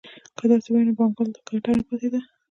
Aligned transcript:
که 0.37 0.45
داسې 0.51 0.67
وای 0.69 0.83
نو 0.87 0.93
بانکوال 0.97 1.29
ته 1.35 1.41
ګټه 1.49 1.69
نه 1.77 1.83
پاتېده 1.87 2.19